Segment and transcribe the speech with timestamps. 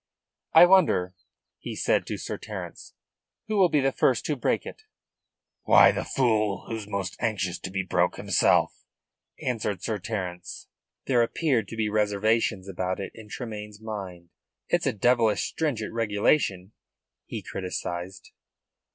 [0.53, 1.13] "I wonder,"
[1.59, 2.95] he said to Sir Terence,
[3.47, 4.81] "who will be the first to break it?"
[5.61, 8.73] "Why, the fool who's most anxious to be broke himself,"
[9.43, 10.67] answered Sir Terence.
[11.05, 14.29] There appeared to be reservations about it in Tremayne's mind.
[14.69, 16.71] "It's a devilish stringent regulation,"
[17.27, 18.31] he criticised.